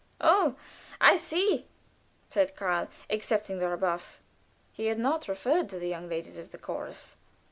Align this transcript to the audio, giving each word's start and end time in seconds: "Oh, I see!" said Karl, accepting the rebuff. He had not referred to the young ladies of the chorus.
"Oh, 0.19 0.55
I 0.99 1.15
see!" 1.15 1.67
said 2.27 2.55
Karl, 2.55 2.87
accepting 3.07 3.59
the 3.59 3.67
rebuff. 3.69 4.19
He 4.71 4.87
had 4.87 4.97
not 4.97 5.27
referred 5.27 5.69
to 5.69 5.77
the 5.77 5.89
young 5.89 6.09
ladies 6.09 6.39
of 6.39 6.49
the 6.49 6.57
chorus. 6.57 7.17